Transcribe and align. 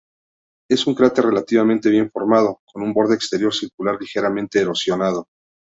Es 0.67 0.87
un 0.87 0.95
cráter 0.95 1.25
relativamente 1.25 1.87
bien 1.91 2.09
formado, 2.09 2.61
con 2.73 2.81
un 2.81 2.91
borde 2.91 3.13
exterior 3.13 3.53
circular 3.53 3.97
ligeramente 4.01 4.59
erosionado. 4.59 5.27